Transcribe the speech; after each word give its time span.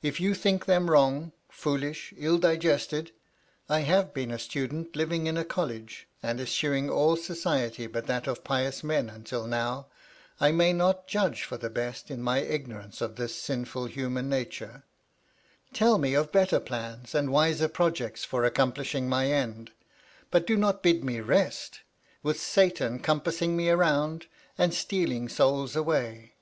If 0.00 0.20
you 0.20 0.32
think 0.32 0.64
them 0.64 0.90
wrong, 0.90 1.32
foolish, 1.50 2.14
ill 2.16 2.38
digested 2.38 3.12
(I 3.68 3.80
have 3.80 4.14
been 4.14 4.30
a 4.30 4.38
student, 4.38 4.96
living 4.96 5.26
in 5.26 5.36
a 5.36 5.44
college, 5.44 6.08
and 6.22 6.40
eschewing 6.40 6.88
all 6.88 7.14
society 7.14 7.86
but 7.86 8.06
that 8.06 8.26
of 8.26 8.42
pious 8.42 8.82
men, 8.82 9.10
until 9.10 9.46
now: 9.46 9.88
I 10.40 10.50
may 10.50 10.72
not 10.72 11.06
judge 11.06 11.42
for 11.44 11.58
the 11.58 11.68
best, 11.68 12.10
in 12.10 12.22
my 12.22 12.38
ignorance 12.38 13.02
of 13.02 13.16
this 13.16 13.34
sinful 13.34 13.84
human 13.84 14.30
nature), 14.30 14.84
tell 15.74 15.98
me 15.98 16.14
of 16.14 16.32
better 16.32 16.58
plans 16.58 17.14
and 17.14 17.28
wiser 17.28 17.68
projects 17.68 18.24
for 18.24 18.44
accomplishing 18.44 19.10
my 19.10 19.30
end; 19.30 19.72
but 20.30 20.46
do 20.46 20.56
not 20.56 20.82
bid 20.82 21.04
me 21.04 21.20
rest, 21.20 21.80
with 22.22 22.40
Satan 22.40 22.98
compassing 22.98 23.54
me 23.54 23.68
round, 23.68 24.24
and 24.56 24.72
stealing 24.72 25.28
souls 25.28 25.76
away." 25.76 26.32